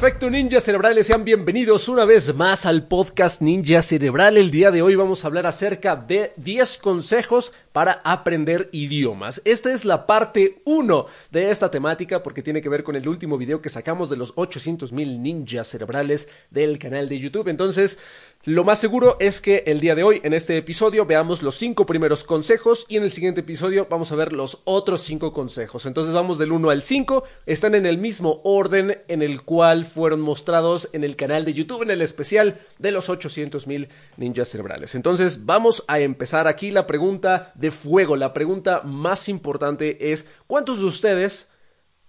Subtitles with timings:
[0.00, 4.38] Perfecto, ninjas cerebrales, sean bienvenidos una vez más al podcast Ninja Cerebral.
[4.38, 9.42] El día de hoy vamos a hablar acerca de 10 consejos para aprender idiomas.
[9.44, 13.36] Esta es la parte 1 de esta temática porque tiene que ver con el último
[13.36, 17.48] video que sacamos de los 800 mil ninjas cerebrales del canal de YouTube.
[17.48, 17.98] Entonces,
[18.44, 21.84] lo más seguro es que el día de hoy, en este episodio, veamos los 5
[21.84, 25.84] primeros consejos y en el siguiente episodio vamos a ver los otros 5 consejos.
[25.84, 30.20] Entonces vamos del 1 al 5, están en el mismo orden en el cual fueron
[30.20, 34.94] mostrados en el canal de YouTube, en el especial de los 800 mil ninjas cerebrales.
[34.94, 38.16] Entonces vamos a empezar aquí la pregunta de fuego.
[38.16, 41.50] La pregunta más importante es, ¿cuántos de ustedes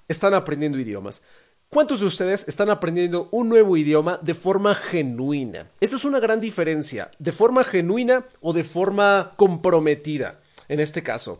[0.07, 1.21] están aprendiendo idiomas?
[1.69, 5.69] ¿Cuántos de ustedes están aprendiendo un nuevo idioma de forma genuina?
[5.79, 11.39] Esa es una gran diferencia, de forma genuina o de forma comprometida, en este caso.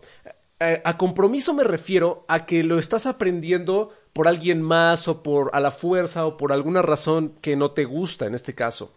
[0.63, 5.49] Eh, a compromiso me refiero a que lo estás aprendiendo por alguien más o por
[5.53, 8.93] a la fuerza o por alguna razón que no te gusta en este caso.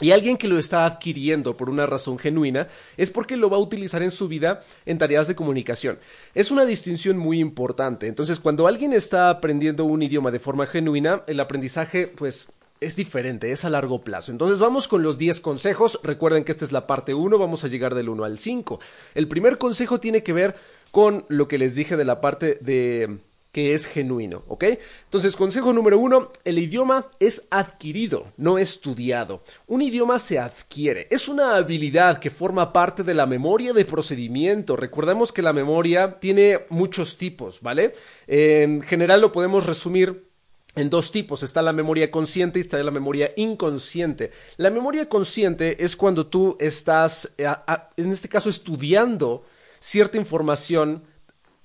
[0.00, 3.60] Y alguien que lo está adquiriendo por una razón genuina es porque lo va a
[3.60, 5.98] utilizar en su vida en tareas de comunicación.
[6.32, 8.06] Es una distinción muy importante.
[8.06, 12.50] Entonces, cuando alguien está aprendiendo un idioma de forma genuina, el aprendizaje, pues,
[12.80, 14.32] es diferente, es a largo plazo.
[14.32, 16.00] Entonces vamos con los 10 consejos.
[16.02, 18.80] Recuerden que esta es la parte 1, vamos a llegar del 1 al 5.
[19.14, 20.56] El primer consejo tiene que ver
[20.90, 23.18] con lo que les dije de la parte de
[23.52, 24.64] que es genuino, ¿ok?
[25.04, 29.42] Entonces, consejo número uno, el idioma es adquirido, no estudiado.
[29.66, 34.76] Un idioma se adquiere, es una habilidad que forma parte de la memoria de procedimiento.
[34.76, 37.94] Recordemos que la memoria tiene muchos tipos, ¿vale?
[38.28, 40.30] En general lo podemos resumir
[40.76, 41.42] en dos tipos.
[41.42, 44.30] Está la memoria consciente y está la memoria inconsciente.
[44.58, 47.48] La memoria consciente es cuando tú estás, eh,
[47.96, 49.44] en este caso, estudiando
[49.80, 51.02] cierta información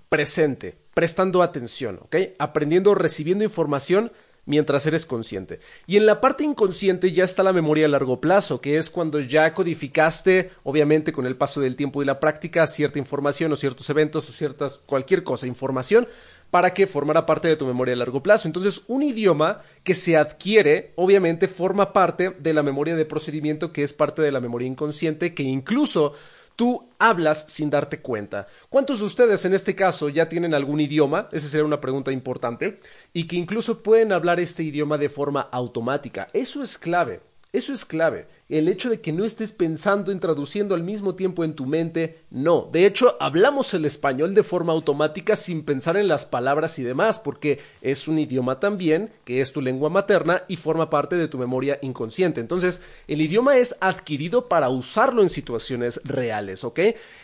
[0.09, 2.15] presente prestando atención, ¿ok?
[2.39, 4.11] Aprendiendo, recibiendo información
[4.45, 5.59] mientras eres consciente.
[5.87, 9.19] Y en la parte inconsciente ya está la memoria a largo plazo, que es cuando
[9.19, 13.89] ya codificaste, obviamente con el paso del tiempo y la práctica, cierta información o ciertos
[13.89, 16.07] eventos o ciertas, cualquier cosa, información,
[16.49, 18.47] para que formara parte de tu memoria a largo plazo.
[18.47, 23.83] Entonces, un idioma que se adquiere, obviamente, forma parte de la memoria de procedimiento, que
[23.83, 26.13] es parte de la memoria inconsciente, que incluso
[26.55, 28.47] tú hablas sin darte cuenta.
[28.69, 31.29] ¿Cuántos de ustedes en este caso ya tienen algún idioma?
[31.31, 32.79] Esa sería una pregunta importante.
[33.13, 36.29] Y que incluso pueden hablar este idioma de forma automática.
[36.33, 37.21] Eso es clave.
[37.51, 41.43] Eso es clave el hecho de que no estés pensando en traduciendo al mismo tiempo
[41.43, 42.69] en tu mente, no.
[42.71, 47.17] De hecho, hablamos el español de forma automática sin pensar en las palabras y demás,
[47.17, 51.39] porque es un idioma también que es tu lengua materna y forma parte de tu
[51.39, 52.39] memoria inconsciente.
[52.39, 56.79] Entonces, el idioma es adquirido para usarlo en situaciones reales, ¿ok?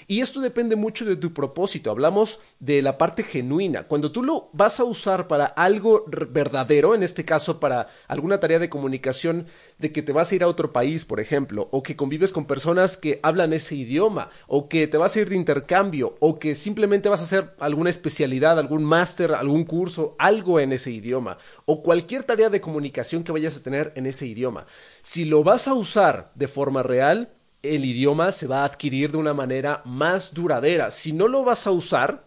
[0.08, 1.92] Y esto depende mucho de tu propósito.
[1.92, 3.84] Hablamos de la parte genuina.
[3.84, 8.58] Cuando tú lo vas a usar para algo verdadero, en este caso para alguna tarea
[8.58, 9.46] de comunicación,
[9.78, 12.46] de que te vas a ir a otro país, por ejemplo, o que convives con
[12.46, 16.56] personas que hablan ese idioma, o que te vas a ir de intercambio, o que
[16.56, 21.84] simplemente vas a hacer alguna especialidad, algún máster, algún curso, algo en ese idioma, o
[21.84, 24.68] cualquier tarea de comunicación que vayas a tener en ese idioma.
[25.02, 29.18] Si lo vas a usar de forma real, el idioma se va a adquirir de
[29.18, 30.92] una manera más duradera.
[30.92, 32.24] Si no lo vas a usar,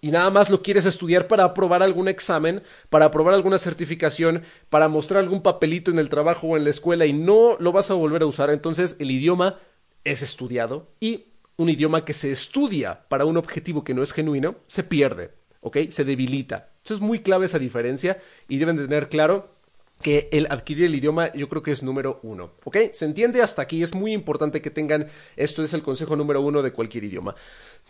[0.00, 4.88] y nada más lo quieres estudiar para aprobar algún examen, para aprobar alguna certificación, para
[4.88, 7.94] mostrar algún papelito en el trabajo o en la escuela y no lo vas a
[7.94, 9.58] volver a usar, entonces el idioma
[10.04, 14.56] es estudiado y un idioma que se estudia para un objetivo que no es genuino
[14.66, 15.76] se pierde, ¿ok?
[15.90, 16.70] Se debilita.
[16.82, 18.18] Eso es muy clave esa diferencia
[18.48, 19.59] y deben de tener claro
[20.02, 22.52] que el adquirir el idioma yo creo que es número uno.
[22.64, 22.76] ¿Ok?
[22.92, 23.82] ¿Se entiende hasta aquí?
[23.82, 27.34] Es muy importante que tengan, esto es el consejo número uno de cualquier idioma.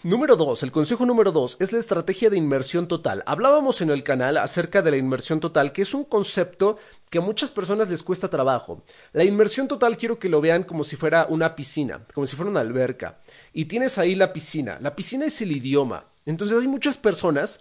[0.03, 3.23] Número dos, el consejo número dos es la estrategia de inmersión total.
[3.27, 6.79] Hablábamos en el canal acerca de la inmersión total, que es un concepto
[7.09, 8.83] que a muchas personas les cuesta trabajo.
[9.13, 12.51] La inmersión total quiero que lo vean como si fuera una piscina, como si fuera
[12.51, 13.21] una alberca.
[13.53, 14.79] Y tienes ahí la piscina.
[14.81, 16.07] La piscina es el idioma.
[16.27, 17.61] Entonces hay muchas personas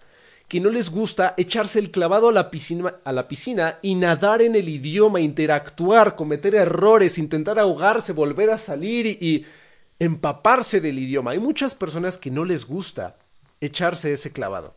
[0.50, 4.42] que no les gusta echarse el clavado a la piscina, a la piscina y nadar
[4.42, 9.46] en el idioma, interactuar, cometer errores, intentar ahogarse, volver a salir y, y
[10.00, 11.31] empaparse del idioma.
[11.31, 13.18] Hay muchas personas que no les gusta
[13.62, 14.74] echarse ese clavado.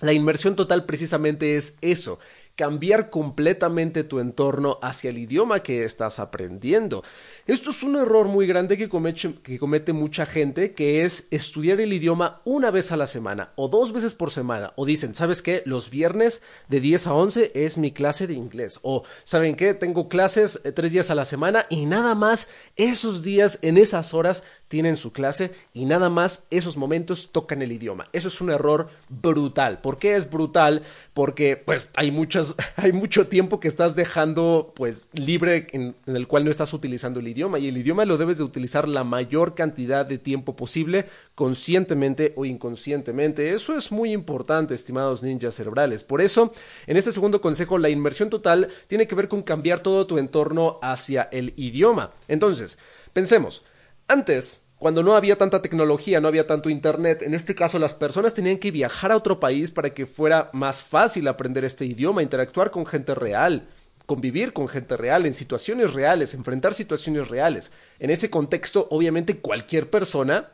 [0.00, 2.18] La inmersión total precisamente es eso,
[2.56, 7.02] cambiar completamente tu entorno hacia el idioma que estás aprendiendo.
[7.46, 12.40] Esto es un error muy grande que comete, mucha gente, que es estudiar el idioma
[12.44, 14.72] una vez a la semana o dos veces por semana.
[14.76, 15.62] O dicen, ¿sabes qué?
[15.64, 18.80] Los viernes de 10 a 11 es mi clase de inglés.
[18.82, 19.74] O, ¿saben qué?
[19.74, 24.14] Tengo clases eh, tres días a la semana y nada más esos días, en esas
[24.14, 28.08] horas, tienen su clase y nada más esos momentos tocan el idioma.
[28.12, 29.80] Eso es un error brutal.
[29.80, 30.82] ¿Por qué es brutal?
[31.12, 32.41] Porque pues hay muchas,
[32.76, 37.20] hay mucho tiempo que estás dejando pues libre en, en el cual no estás utilizando
[37.20, 41.06] el idioma y el idioma lo debes de utilizar la mayor cantidad de tiempo posible
[41.34, 43.52] conscientemente o inconscientemente.
[43.54, 46.04] Eso es muy importante, estimados ninjas cerebrales.
[46.04, 46.52] Por eso,
[46.86, 50.78] en este segundo consejo, la inmersión total tiene que ver con cambiar todo tu entorno
[50.82, 52.12] hacia el idioma.
[52.28, 52.78] Entonces,
[53.12, 53.64] pensemos,
[54.08, 58.34] antes cuando no había tanta tecnología, no había tanto internet, en este caso las personas
[58.34, 62.72] tenían que viajar a otro país para que fuera más fácil aprender este idioma, interactuar
[62.72, 63.68] con gente real
[64.06, 67.70] convivir con gente real, en situaciones reales, enfrentar situaciones reales.
[68.00, 70.48] En ese contexto, obviamente, cualquier persona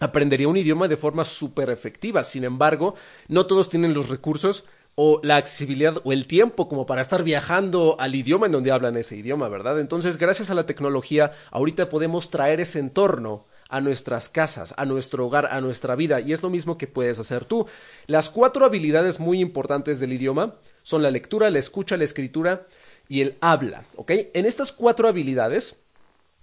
[0.00, 2.22] aprendería un idioma de forma súper efectiva.
[2.22, 2.94] Sin embargo,
[3.28, 7.96] no todos tienen los recursos o la accesibilidad o el tiempo como para estar viajando
[7.98, 9.80] al idioma en donde hablan ese idioma, ¿verdad?
[9.80, 15.26] Entonces, gracias a la tecnología, ahorita podemos traer ese entorno a nuestras casas, a nuestro
[15.26, 17.66] hogar, a nuestra vida, y es lo mismo que puedes hacer tú.
[18.06, 22.66] Las cuatro habilidades muy importantes del idioma son la lectura, la escucha, la escritura
[23.08, 24.12] y el habla, ¿ok?
[24.34, 25.76] En estas cuatro habilidades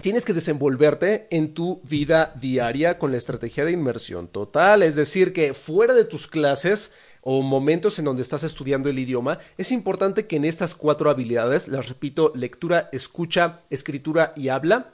[0.01, 5.33] tienes que desenvolverte en tu vida diaria con la estrategia de inmersión total, es decir,
[5.33, 6.91] que fuera de tus clases
[7.21, 11.68] o momentos en donde estás estudiando el idioma, es importante que en estas cuatro habilidades,
[11.68, 14.94] las repito, lectura, escucha, escritura y habla,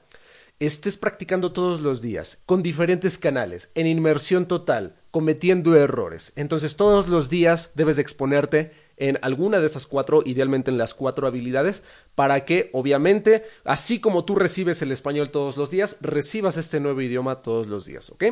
[0.60, 6.34] estés practicando todos los días, con diferentes canales, en inmersión total, cometiendo errores.
[6.36, 11.28] Entonces todos los días debes exponerte en alguna de esas cuatro, idealmente en las cuatro
[11.28, 11.84] habilidades,
[12.16, 17.02] para que obviamente, así como tú recibes el español todos los días, recibas este nuevo
[17.02, 18.24] idioma todos los días, ¿ok?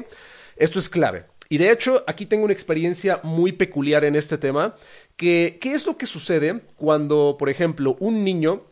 [0.56, 1.26] Esto es clave.
[1.50, 4.76] Y de hecho, aquí tengo una experiencia muy peculiar en este tema,
[5.18, 8.64] que ¿qué es lo que sucede cuando, por ejemplo, un niño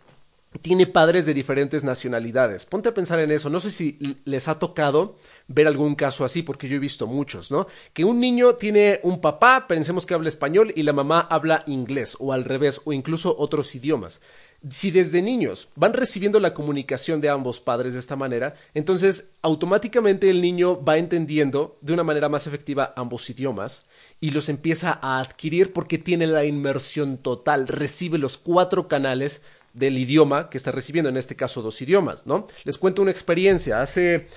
[0.61, 2.65] tiene padres de diferentes nacionalidades.
[2.65, 3.49] Ponte a pensar en eso.
[3.49, 5.15] No sé si les ha tocado
[5.47, 7.67] ver algún caso así, porque yo he visto muchos, ¿no?
[7.93, 12.17] Que un niño tiene un papá, pensemos que habla español, y la mamá habla inglés,
[12.19, 14.21] o al revés, o incluso otros idiomas.
[14.69, 20.29] Si desde niños van recibiendo la comunicación de ambos padres de esta manera, entonces automáticamente
[20.29, 23.85] el niño va entendiendo de una manera más efectiva ambos idiomas
[24.19, 29.43] y los empieza a adquirir porque tiene la inmersión total, recibe los cuatro canales
[29.73, 32.47] del idioma que está recibiendo, en este caso dos idiomas, ¿no?
[32.63, 33.81] Les cuento una experiencia.
[33.81, 34.27] Hace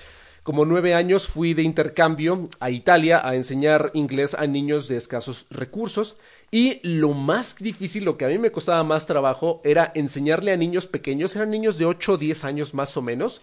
[0.43, 5.45] como nueve años fui de intercambio a Italia a enseñar inglés a niños de escasos
[5.49, 6.17] recursos
[6.51, 10.57] y lo más difícil, lo que a mí me costaba más trabajo era enseñarle a
[10.57, 13.41] niños pequeños, eran niños de 8 o 10 años más o menos,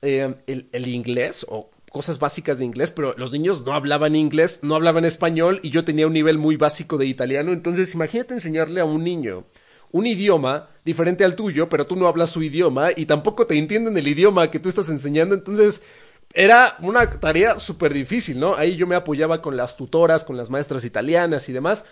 [0.00, 4.60] eh, el, el inglés o cosas básicas de inglés, pero los niños no hablaban inglés,
[4.62, 8.80] no hablaban español y yo tenía un nivel muy básico de italiano, entonces imagínate enseñarle
[8.80, 9.44] a un niño
[9.92, 13.96] un idioma diferente al tuyo, pero tú no hablas su idioma y tampoco te entienden
[13.96, 15.82] el idioma que tú estás enseñando, entonces
[16.34, 18.54] era una tarea súper difícil, ¿no?
[18.56, 21.84] Ahí yo me apoyaba con las tutoras, con las maestras italianas y demás.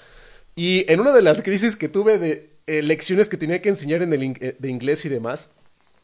[0.57, 4.03] Y en una de las crisis que tuve de eh, lecciones que tenía que enseñar
[4.03, 5.49] en el eh, de inglés y demás,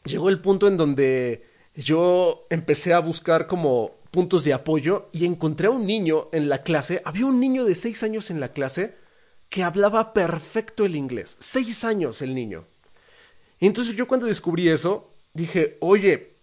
[0.05, 1.45] llegó el punto en donde
[1.75, 6.63] yo empecé a buscar como puntos de apoyo y encontré a un niño en la
[6.63, 8.95] clase, había un niño de seis años en la clase,
[9.49, 11.37] que hablaba perfecto el inglés.
[11.39, 12.65] Seis años el niño.
[13.59, 16.37] entonces yo cuando descubrí eso, dije, oye,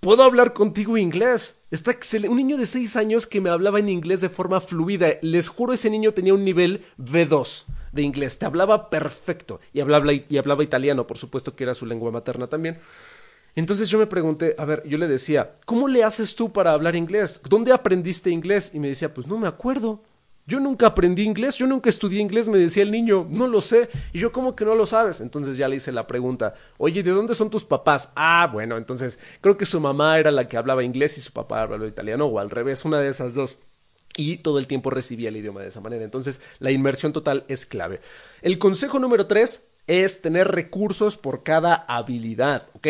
[0.00, 1.62] puedo hablar contigo inglés.
[1.70, 2.30] Está excelente.
[2.30, 5.14] Un niño de seis años que me hablaba en inglés de forma fluida.
[5.22, 8.38] Les juro, ese niño tenía un nivel B2 de inglés.
[8.38, 9.60] Te hablaba perfecto.
[9.72, 12.78] Y hablaba, y hablaba italiano, por supuesto que era su lengua materna también.
[13.56, 16.94] Entonces yo me pregunté, a ver, yo le decía, ¿cómo le haces tú para hablar
[16.94, 17.40] inglés?
[17.48, 18.70] ¿Dónde aprendiste inglés?
[18.74, 20.02] Y me decía, pues no me acuerdo.
[20.46, 23.88] Yo nunca aprendí inglés, yo nunca estudié inglés, me decía el niño, no lo sé.
[24.12, 25.20] Y yo, ¿cómo que no lo sabes?
[25.20, 28.12] Entonces ya le hice la pregunta, oye, ¿de dónde son tus papás?
[28.14, 31.62] Ah, bueno, entonces creo que su mamá era la que hablaba inglés y su papá
[31.62, 33.58] hablaba italiano, o al revés, una de esas dos.
[34.16, 36.04] Y todo el tiempo recibía el idioma de esa manera.
[36.04, 38.00] Entonces, la inmersión total es clave.
[38.40, 42.86] El consejo número tres es tener recursos por cada habilidad, ¿ok?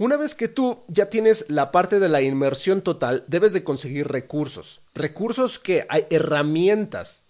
[0.00, 4.06] Una vez que tú ya tienes la parte de la inmersión total, debes de conseguir
[4.06, 4.80] recursos.
[4.94, 7.26] Recursos que hay herramientas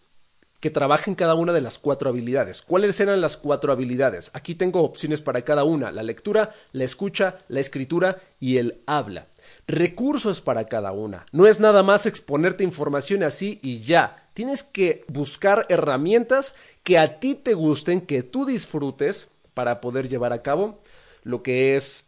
[0.60, 2.60] que trabajen cada una de las cuatro habilidades.
[2.60, 4.30] ¿Cuáles eran las cuatro habilidades?
[4.34, 9.28] Aquí tengo opciones para cada una, la lectura, la escucha, la escritura y el habla.
[9.66, 11.24] recursos para cada una.
[11.32, 14.28] No es nada más exponerte información así y ya.
[14.34, 20.34] Tienes que buscar herramientas que a ti te gusten, que tú disfrutes para poder llevar
[20.34, 20.82] a cabo
[21.22, 22.07] lo que es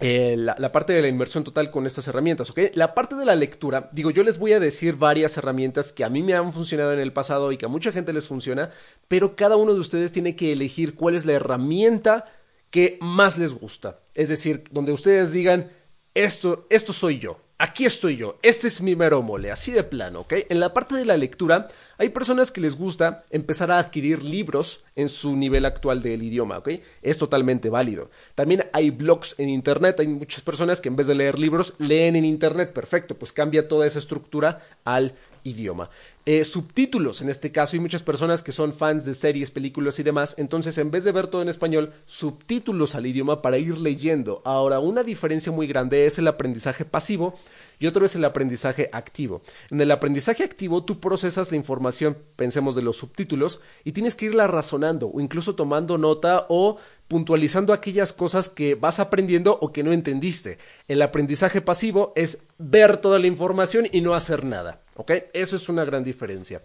[0.00, 2.58] eh, la, parte de la inversión total con estas herramientas, ¿ok?
[2.74, 6.08] La parte de la lectura, digo, yo les voy a decir varias herramientas que a
[6.08, 8.70] mí me han funcionado en el pasado y que a mucha gente les funciona,
[9.06, 12.24] pero cada uno de ustedes tiene que elegir cuál es la herramienta
[12.70, 14.00] que más les gusta.
[14.14, 15.70] Es decir, donde ustedes digan,
[16.14, 20.22] esto, esto soy yo, aquí estoy yo, este es mi mero mole, así de plano,
[20.22, 20.32] ¿ok?
[20.48, 24.82] En la parte de la lectura, hay personas que les gusta empezar a adquirir libros
[24.96, 26.70] en su nivel actual del idioma, ¿ok?
[27.02, 28.10] Es totalmente válido.
[28.34, 32.16] También hay blogs en Internet, hay muchas personas que en vez de leer libros, leen
[32.16, 35.14] en Internet, perfecto, pues cambia toda esa estructura al
[35.44, 35.88] idioma.
[36.24, 40.04] Eh, subtítulos, en este caso, hay muchas personas que son fans de series, películas y
[40.04, 44.40] demás, entonces en vez de ver todo en español, subtítulos al idioma para ir leyendo.
[44.44, 47.34] Ahora, una diferencia muy grande es el aprendizaje pasivo
[47.80, 49.42] y otro es el aprendizaje activo.
[49.68, 54.26] En el aprendizaje activo tú procesas la información, pensemos de los subtítulos, y tienes que
[54.26, 56.76] irla razonando o incluso tomando nota o
[57.08, 60.58] puntualizando aquellas cosas que vas aprendiendo o que no entendiste.
[60.86, 64.81] El aprendizaje pasivo es ver toda la información y no hacer nada.
[64.96, 65.12] ¿Ok?
[65.32, 66.62] Eso es una gran diferencia.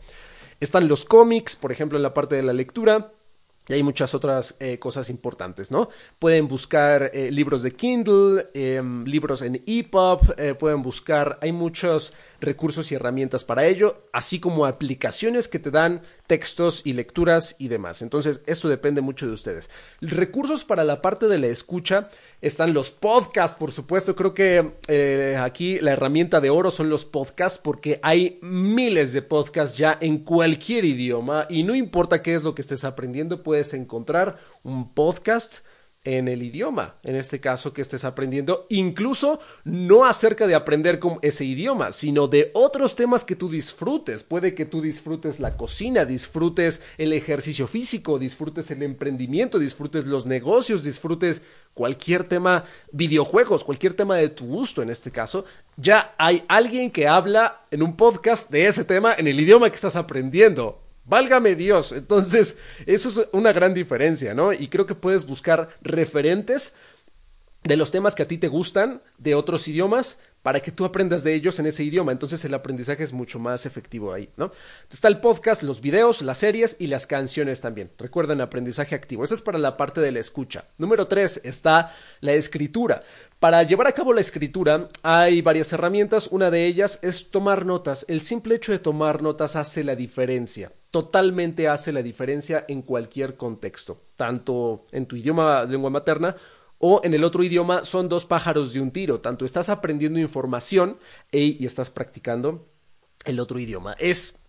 [0.59, 3.11] Están los cómics, por ejemplo, en la parte de la lectura.
[3.69, 5.89] Y hay muchas otras eh, cosas importantes, ¿no?
[6.19, 12.13] Pueden buscar eh, libros de Kindle, em, libros en EPUB, eh, pueden buscar, hay muchos
[12.39, 17.67] recursos y herramientas para ello, así como aplicaciones que te dan textos y lecturas y
[17.67, 18.01] demás.
[18.01, 19.69] Entonces, eso depende mucho de ustedes.
[20.01, 22.09] Recursos para la parte de la escucha
[22.41, 24.15] están los podcasts, por supuesto.
[24.15, 29.75] Creo que aquí la herramienta de oro son los podcasts porque hay miles de podcasts
[29.75, 34.37] ya en cualquier idioma y no importa qué es lo que estés aprendiendo, puedes encontrar
[34.63, 35.65] un podcast
[36.07, 41.19] en el idioma, en este caso que estés aprendiendo, incluso no acerca de aprender con
[41.21, 44.23] ese idioma, sino de otros temas que tú disfrutes.
[44.23, 50.25] Puede que tú disfrutes la cocina, disfrutes el ejercicio físico, disfrutes el emprendimiento, disfrutes los
[50.25, 51.41] negocios, disfrutes
[51.73, 55.43] cualquier tema, videojuegos, cualquier tema de tu gusto en este caso.
[55.75, 59.75] Ya hay alguien que habla en un podcast de ese tema en el idioma que
[59.75, 60.86] estás aprendiendo.
[61.07, 61.93] Válgame Dios.
[61.93, 64.53] Entonces, eso es una gran diferencia, ¿no?
[64.53, 66.75] Y creo que puedes buscar referentes
[67.63, 71.23] de los temas que a ti te gustan de otros idiomas para que tú aprendas
[71.23, 72.11] de ellos en ese idioma.
[72.11, 74.51] Entonces el aprendizaje es mucho más efectivo ahí, ¿no?
[74.89, 77.91] Está el podcast, los videos, las series y las canciones también.
[77.97, 79.23] Recuerden, aprendizaje activo.
[79.23, 80.65] Esto es para la parte de la escucha.
[80.77, 83.03] Número tres está la escritura.
[83.39, 86.27] Para llevar a cabo la escritura hay varias herramientas.
[86.31, 88.05] Una de ellas es tomar notas.
[88.07, 90.71] El simple hecho de tomar notas hace la diferencia.
[90.91, 96.35] Totalmente hace la diferencia en cualquier contexto, tanto en tu idioma lengua materna
[96.79, 100.97] o en el otro idioma son dos pájaros de un tiro, tanto estás aprendiendo información
[101.31, 102.67] y estás practicando
[103.25, 103.93] el otro idioma.
[103.93, 104.39] Es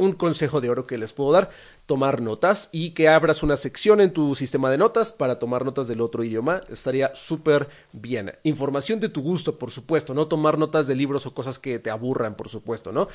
[0.00, 1.50] un consejo de oro que les puedo dar,
[1.86, 5.88] tomar notas y que abras una sección en tu sistema de notas para tomar notas
[5.88, 8.32] del otro idioma, estaría súper bien.
[8.42, 11.90] Información de tu gusto, por supuesto, no tomar notas de libros o cosas que te
[11.90, 13.08] aburran, por supuesto, ¿no?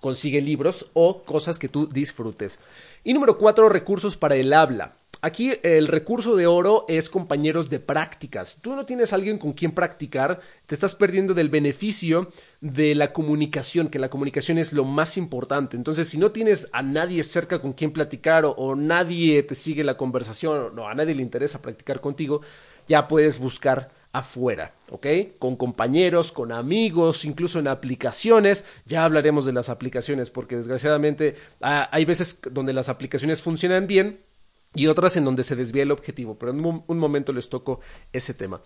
[0.00, 2.58] Consigue libros o cosas que tú disfrutes.
[3.04, 4.94] Y número cuatro, recursos para el habla.
[5.22, 8.50] Aquí el recurso de oro es compañeros de prácticas.
[8.50, 12.30] Si tú no tienes alguien con quien practicar, te estás perdiendo del beneficio
[12.62, 15.76] de la comunicación, que la comunicación es lo más importante.
[15.76, 19.98] Entonces, si no tienes a nadie cerca con quien platicar o, nadie te sigue la
[19.98, 22.40] conversación o a nadie le interesa practicar contigo,
[22.88, 25.06] ya puedes buscar afuera, ¿ok?
[25.38, 28.64] Con compañeros, con amigos, incluso en aplicaciones.
[28.86, 34.29] Ya hablaremos de las aplicaciones porque desgraciadamente ah, hay veces donde las aplicaciones funcionan bien
[34.74, 37.80] y otras en donde se desvía el objetivo, pero en un, momento les toco
[38.12, 38.60] ese tema.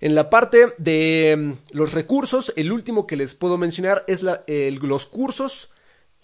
[0.00, 5.06] En la parte de mm, los recursos, el último que les puedo mencionar es los
[5.06, 5.70] cursos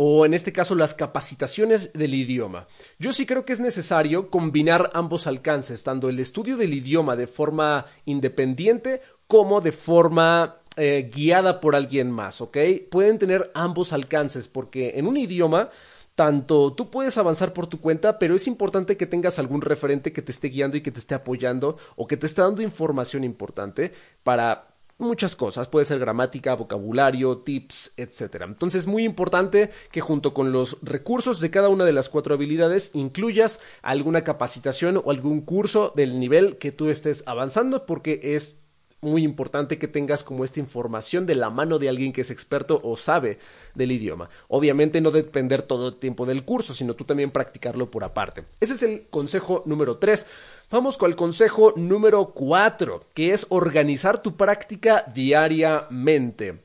[0.00, 2.68] o en este caso las capacitaciones del idioma.
[3.00, 7.26] Yo sí creo que es necesario combinar ambos alcances, tanto el estudio del idioma de
[7.26, 12.56] forma independiente como de forma eh, guiada por alguien más, ¿ok?
[12.88, 15.70] Pueden tener ambos alcances porque en un idioma
[16.18, 20.20] tanto tú puedes avanzar por tu cuenta, pero es importante que tengas algún referente que
[20.20, 23.92] te esté guiando y que te esté apoyando o que te esté dando información importante
[24.24, 24.66] para
[24.98, 28.42] muchas cosas, puede ser gramática, vocabulario, tips, etc.
[28.48, 32.34] Entonces es muy importante que junto con los recursos de cada una de las cuatro
[32.34, 38.58] habilidades incluyas alguna capacitación o algún curso del nivel que tú estés avanzando porque es
[39.00, 42.80] muy importante que tengas como esta información de la mano de alguien que es experto
[42.82, 43.38] o sabe
[43.74, 44.28] del idioma.
[44.48, 48.44] Obviamente no depender todo el tiempo del curso, sino tú también practicarlo por aparte.
[48.60, 50.26] Ese es el consejo número 3.
[50.70, 56.64] Vamos con el consejo número 4, que es organizar tu práctica diariamente.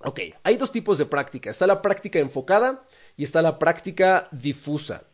[0.00, 1.50] Ok, hay dos tipos de práctica.
[1.50, 2.84] Está la práctica enfocada
[3.16, 5.04] y está la práctica difusa.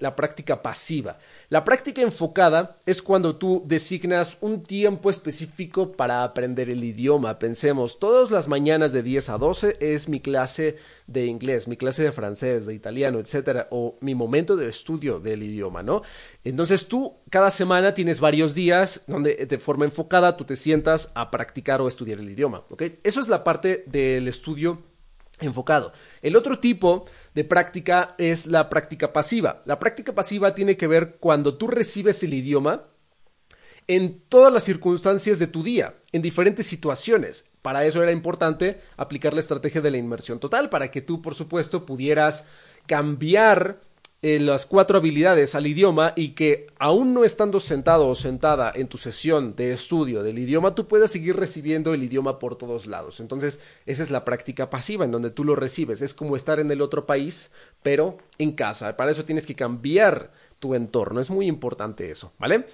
[0.00, 1.18] La práctica pasiva.
[1.48, 7.38] La práctica enfocada es cuando tú designas un tiempo específico para aprender el idioma.
[7.38, 10.76] Pensemos, todas las mañanas de 10 a 12 es mi clase
[11.06, 15.42] de inglés, mi clase de francés, de italiano, etcétera, o mi momento de estudio del
[15.42, 16.02] idioma, ¿no?
[16.44, 21.30] Entonces tú cada semana tienes varios días donde de forma enfocada tú te sientas a
[21.30, 22.82] practicar o estudiar el idioma, ¿ok?
[23.02, 24.89] Eso es la parte del estudio
[25.40, 25.92] enfocado.
[26.22, 29.62] El otro tipo de práctica es la práctica pasiva.
[29.64, 32.84] La práctica pasiva tiene que ver cuando tú recibes el idioma
[33.86, 37.50] en todas las circunstancias de tu día, en diferentes situaciones.
[37.60, 41.34] Para eso era importante aplicar la estrategia de la inmersión total, para que tú, por
[41.34, 42.46] supuesto, pudieras
[42.86, 43.80] cambiar
[44.22, 48.86] eh, las cuatro habilidades al idioma y que aún no estando sentado o sentada en
[48.86, 53.20] tu sesión de estudio del idioma, tú puedas seguir recibiendo el idioma por todos lados.
[53.20, 56.02] Entonces, esa es la práctica pasiva en donde tú lo recibes.
[56.02, 57.50] Es como estar en el otro país,
[57.82, 58.94] pero en casa.
[58.94, 61.20] Para eso tienes que cambiar tu entorno.
[61.20, 62.66] Es muy importante eso, ¿vale?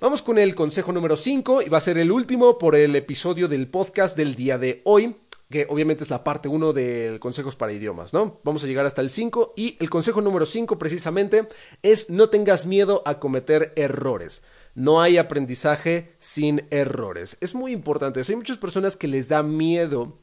[0.00, 3.48] Vamos con el consejo número 5 y va a ser el último por el episodio
[3.48, 5.16] del podcast del día de hoy
[5.50, 8.40] que obviamente es la parte 1 de consejos para idiomas, ¿no?
[8.44, 11.48] Vamos a llegar hasta el 5 y el consejo número 5 precisamente
[11.82, 14.42] es no tengas miedo a cometer errores.
[14.74, 17.38] No hay aprendizaje sin errores.
[17.40, 18.20] Es muy importante.
[18.26, 20.18] Hay muchas personas que les da miedo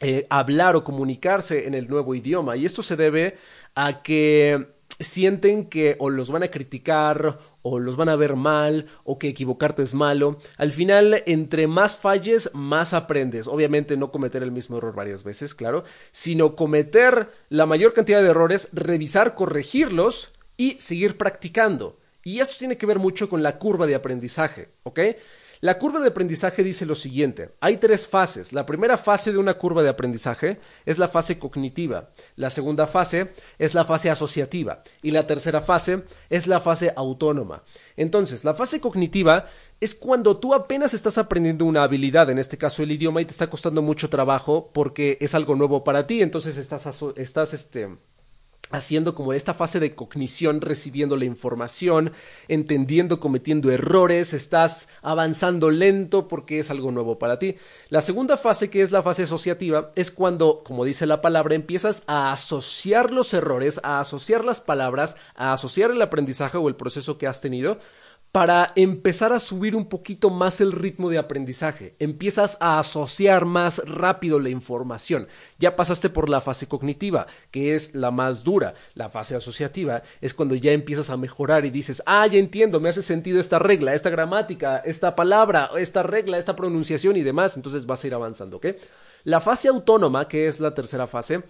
[0.00, 3.36] eh, hablar o comunicarse en el nuevo idioma y esto se debe
[3.74, 8.86] a que sienten que o los van a criticar o los van a ver mal
[9.04, 10.38] o que equivocarte es malo.
[10.56, 13.46] Al final, entre más falles, más aprendes.
[13.46, 18.30] Obviamente no cometer el mismo error varias veces, claro, sino cometer la mayor cantidad de
[18.30, 21.98] errores, revisar, corregirlos y seguir practicando.
[22.24, 25.00] Y eso tiene que ver mucho con la curva de aprendizaje, ¿ok?
[25.60, 28.52] La curva de aprendizaje dice lo siguiente, hay tres fases.
[28.52, 33.32] La primera fase de una curva de aprendizaje es la fase cognitiva, la segunda fase
[33.58, 37.64] es la fase asociativa y la tercera fase es la fase autónoma.
[37.96, 39.46] Entonces, la fase cognitiva
[39.80, 43.32] es cuando tú apenas estás aprendiendo una habilidad, en este caso el idioma, y te
[43.32, 46.86] está costando mucho trabajo porque es algo nuevo para ti, entonces estás,
[47.16, 47.96] estás este,
[48.70, 52.12] haciendo como esta fase de cognición, recibiendo la información,
[52.48, 57.56] entendiendo, cometiendo errores, estás avanzando lento porque es algo nuevo para ti.
[57.88, 62.04] La segunda fase, que es la fase asociativa, es cuando, como dice la palabra, empiezas
[62.06, 67.18] a asociar los errores, a asociar las palabras, a asociar el aprendizaje o el proceso
[67.18, 67.78] que has tenido
[68.32, 71.96] para empezar a subir un poquito más el ritmo de aprendizaje.
[71.98, 75.28] Empiezas a asociar más rápido la información.
[75.58, 78.74] Ya pasaste por la fase cognitiva, que es la más dura.
[78.94, 82.90] La fase asociativa es cuando ya empiezas a mejorar y dices, ah, ya entiendo, me
[82.90, 87.56] hace sentido esta regla, esta gramática, esta palabra, esta regla, esta pronunciación y demás.
[87.56, 88.66] Entonces vas a ir avanzando, ¿ok?
[89.24, 91.42] La fase autónoma, que es la tercera fase,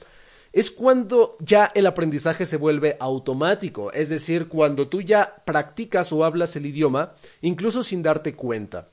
[0.53, 6.25] es cuando ya el aprendizaje se vuelve automático, es decir, cuando tú ya practicas o
[6.25, 8.89] hablas el idioma, incluso sin darte cuenta.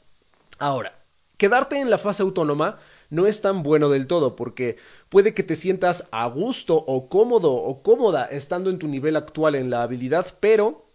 [0.59, 0.99] Ahora,
[1.37, 2.77] quedarte en la fase autónoma
[3.09, 4.77] no es tan bueno del todo, porque
[5.09, 9.55] puede que te sientas a gusto o cómodo o cómoda estando en tu nivel actual
[9.55, 10.85] en la habilidad, pero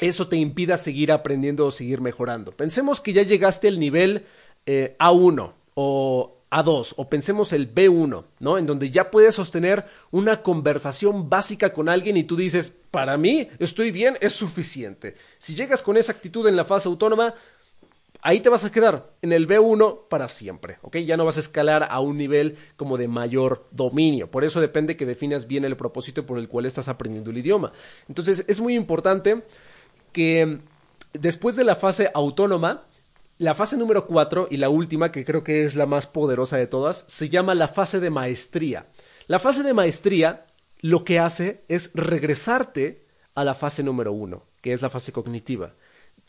[0.00, 2.52] eso te impida seguir aprendiendo o seguir mejorando.
[2.52, 4.26] Pensemos que ya llegaste al nivel
[4.66, 8.58] eh, A1 o a2 o pensemos el B1, ¿no?
[8.58, 13.48] En donde ya puedes sostener una conversación básica con alguien y tú dices, para mí
[13.58, 15.16] estoy bien, es suficiente.
[15.38, 17.34] Si llegas con esa actitud en la fase autónoma,
[18.20, 20.98] ahí te vas a quedar en el B1 para siempre, ¿ok?
[20.98, 24.30] Ya no vas a escalar a un nivel como de mayor dominio.
[24.30, 27.72] Por eso depende que definas bien el propósito por el cual estás aprendiendo el idioma.
[28.08, 29.42] Entonces es muy importante
[30.12, 30.60] que
[31.14, 32.82] después de la fase autónoma,
[33.42, 36.68] la fase número 4 y la última, que creo que es la más poderosa de
[36.68, 38.86] todas, se llama la fase de maestría.
[39.26, 40.46] La fase de maestría
[40.80, 45.74] lo que hace es regresarte a la fase número 1, que es la fase cognitiva,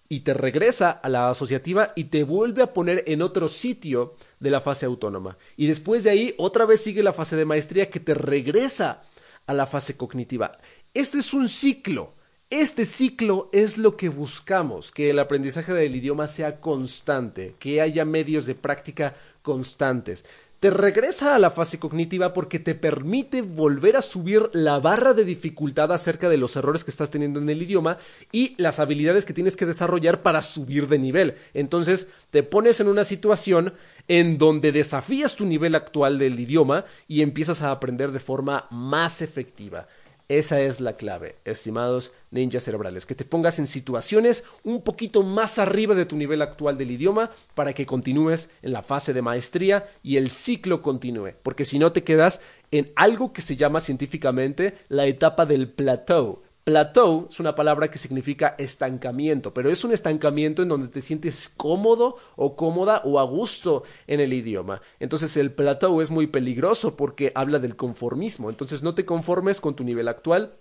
[0.09, 4.49] y te regresa a la asociativa y te vuelve a poner en otro sitio de
[4.49, 5.37] la fase autónoma.
[5.55, 9.03] Y después de ahí otra vez sigue la fase de maestría que te regresa
[9.45, 10.57] a la fase cognitiva.
[10.95, 12.15] Este es un ciclo.
[12.55, 18.05] Este ciclo es lo que buscamos, que el aprendizaje del idioma sea constante, que haya
[18.05, 20.23] medios de práctica constantes.
[20.59, 25.25] te regresa a la fase cognitiva porque te permite volver a subir la barra de
[25.25, 27.97] dificultad acerca de los errores que estás teniendo en el idioma
[28.31, 31.35] y las habilidades que tienes que desarrollar para subir de nivel.
[31.55, 33.73] Entonces te pones en una situación
[34.07, 39.21] en donde desafías tu nivel actual del idioma y empiezas a aprender de forma más
[39.21, 39.87] efectiva.
[40.29, 45.59] Esa es la clave, estimados ninjas cerebrales, que te pongas en situaciones un poquito más
[45.59, 49.89] arriba de tu nivel actual del idioma para que continúes en la fase de maestría
[50.01, 54.77] y el ciclo continúe, porque si no te quedas en algo que se llama científicamente
[54.87, 60.61] la etapa del plateau, Plateau es una palabra que significa estancamiento, pero es un estancamiento
[60.61, 64.81] en donde te sientes cómodo o cómoda o a gusto en el idioma.
[65.01, 68.49] Entonces el plateau es muy peligroso porque habla del conformismo.
[68.49, 70.53] Entonces no te conformes con tu nivel actual,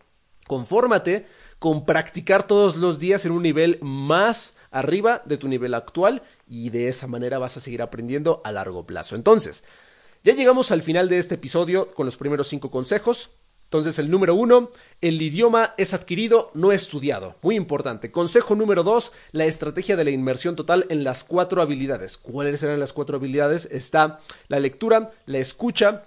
[0.49, 1.27] confórmate
[1.61, 6.71] con practicar todos los días en un nivel más arriba de tu nivel actual y
[6.71, 9.15] de esa manera vas a seguir aprendiendo a largo plazo.
[9.15, 9.62] Entonces,
[10.25, 13.31] ya llegamos al final de este episodio con los primeros cinco consejos.
[13.72, 17.37] Entonces, el número uno, el idioma es adquirido, no estudiado.
[17.40, 18.11] Muy importante.
[18.11, 22.18] Consejo número dos, la estrategia de la inmersión total en las cuatro habilidades.
[22.18, 23.64] ¿Cuáles serán las cuatro habilidades?
[23.72, 26.04] Está la lectura, la escucha,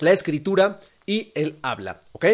[0.00, 2.00] la escritura y el habla.
[2.12, 2.26] ¿Ok?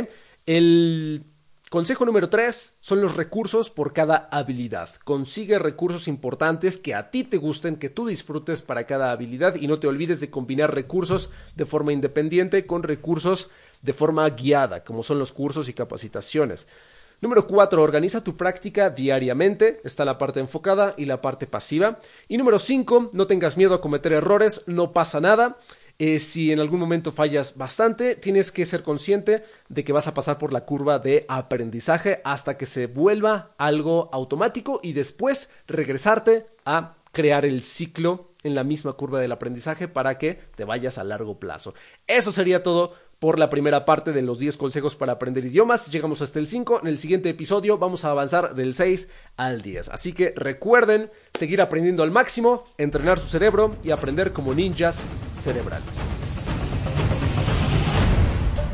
[0.47, 1.27] El
[1.73, 4.91] Consejo número tres son los recursos por cada habilidad.
[5.05, 9.69] Consigue recursos importantes que a ti te gusten, que tú disfrutes para cada habilidad y
[9.69, 13.49] no te olvides de combinar recursos de forma independiente con recursos
[13.83, 16.67] de forma guiada, como son los cursos y capacitaciones.
[17.21, 17.81] Número 4.
[17.81, 19.81] Organiza tu práctica diariamente.
[19.85, 22.01] Está la parte enfocada y la parte pasiva.
[22.27, 23.11] Y número 5.
[23.13, 24.65] No tengas miedo a cometer errores.
[24.67, 25.57] No pasa nada.
[26.01, 30.15] Eh, si en algún momento fallas bastante, tienes que ser consciente de que vas a
[30.15, 36.47] pasar por la curva de aprendizaje hasta que se vuelva algo automático y después regresarte
[36.65, 41.05] a crear el ciclo en la misma curva del aprendizaje para que te vayas a
[41.05, 41.75] largo plazo.
[42.09, 45.89] Eso sería todo por la primera parte de los 10 consejos para aprender idiomas.
[45.93, 46.81] Llegamos hasta el 5.
[46.83, 49.91] En el siguiente episodio vamos a avanzar del 6 al 10.
[49.91, 55.07] Así que recuerden seguir aprendiendo al máximo, entrenar su cerebro y aprender como ninjas
[55.37, 56.32] cerebrales.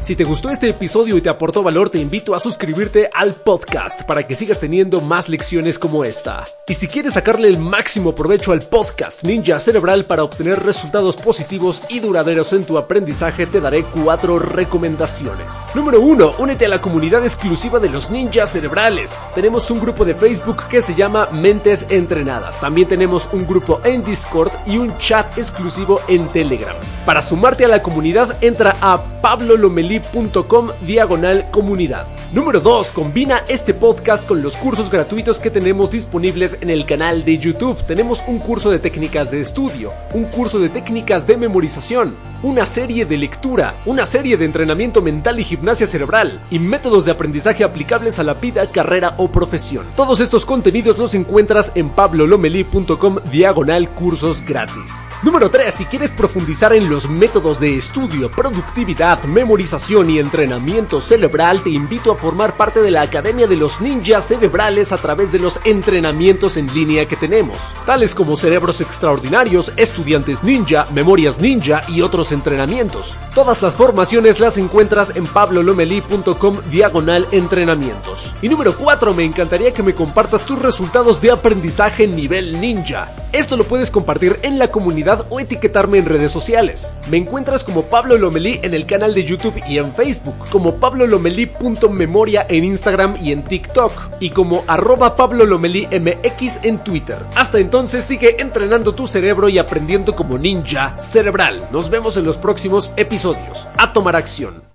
[0.08, 4.04] Si te gustó este episodio y te aportó valor, te invito a suscribirte al podcast
[4.04, 6.46] para que sigas teniendo más lecciones como esta.
[6.66, 11.82] Y si quieres sacarle el máximo provecho al podcast Ninja Cerebral para obtener resultados positivos
[11.90, 15.68] y duraderos en tu aprendizaje, te daré cuatro recomendaciones.
[15.74, 16.36] Número 1.
[16.38, 19.20] Únete a la comunidad exclusiva de los ninjas cerebrales.
[19.34, 22.58] Tenemos un grupo de Facebook que se llama Mentes Entrenadas.
[22.62, 26.76] También tenemos un grupo en Discord y un chat exclusivo en Telegram.
[27.04, 32.06] Para sumarte a la comunidad, entra a Pablo Lomelí .com diagonal comunidad.
[32.32, 32.92] Número 2.
[32.92, 37.82] Combina este podcast con los cursos gratuitos que tenemos disponibles en el canal de YouTube.
[37.86, 43.06] Tenemos un curso de técnicas de estudio, un curso de técnicas de memorización, una serie
[43.06, 48.18] de lectura, una serie de entrenamiento mental y gimnasia cerebral y métodos de aprendizaje aplicables
[48.18, 49.86] a la vida, carrera o profesión.
[49.96, 55.04] Todos estos contenidos los encuentras en pablolomeli.com diagonal cursos gratis.
[55.22, 55.74] Número 3.
[55.74, 62.10] Si quieres profundizar en los métodos de estudio, productividad, memorización, y entrenamiento cerebral, te invito
[62.10, 66.56] a formar parte de la Academia de los Ninjas Cerebrales a través de los entrenamientos
[66.56, 73.16] en línea que tenemos, tales como cerebros extraordinarios, estudiantes ninja, memorias ninja y otros entrenamientos.
[73.34, 78.34] Todas las formaciones las encuentras en pablolomeli.com diagonal entrenamientos.
[78.42, 83.14] Y número 4, me encantaría que me compartas tus resultados de aprendizaje en nivel ninja.
[83.32, 86.94] Esto lo puedes compartir en la comunidad o etiquetarme en redes sociales.
[87.10, 92.46] Me encuentras como Pablo Lomelí en el canal de YouTube y en Facebook, como pablolomeli.memoria
[92.48, 97.18] en Instagram y en TikTok, y como arroba MX en Twitter.
[97.34, 101.68] Hasta entonces sigue entrenando tu cerebro y aprendiendo como ninja cerebral.
[101.70, 103.68] Nos vemos en los próximos episodios.
[103.76, 104.62] A tomar acción.